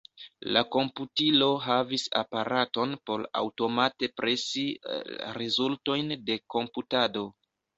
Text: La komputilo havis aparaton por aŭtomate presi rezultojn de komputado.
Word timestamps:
La 0.55 0.61
komputilo 0.75 1.49
havis 1.65 2.05
aparaton 2.21 2.95
por 3.09 3.27
aŭtomate 3.43 4.11
presi 4.23 4.67
rezultojn 5.39 6.13
de 6.31 6.43
komputado. 6.57 7.29